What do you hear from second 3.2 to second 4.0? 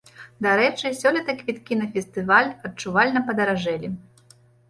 падаражэлі.